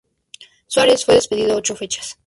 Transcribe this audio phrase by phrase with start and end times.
[0.65, 2.17] Suárez fue suspendido ocho fechas.